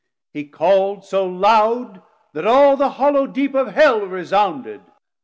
[0.33, 2.01] He call'd so loud,
[2.33, 4.81] that all the hollow Deep Of Hell resounded.